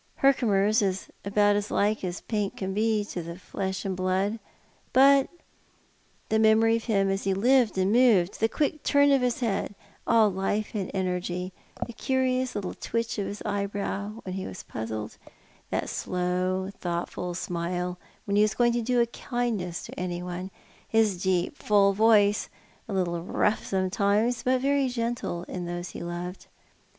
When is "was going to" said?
18.41-18.81